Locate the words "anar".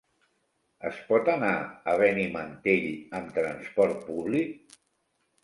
1.33-1.51